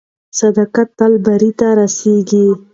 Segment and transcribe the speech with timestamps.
[0.39, 2.45] صداقت تل بریا ته رسیږي.